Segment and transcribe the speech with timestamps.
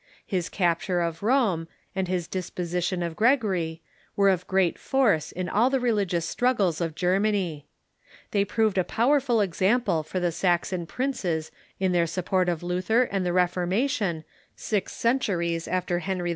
[0.25, 3.83] His capture of Rome, and his disposition of Gregory,
[4.15, 7.67] were of great force in all the religious struggles of Germany.
[8.31, 13.03] They proved a powerful ex ample for the Saxon princes in their support of Luther
[13.03, 14.23] and the Refoi'mation
[14.55, 16.29] six centuries after Henry IV.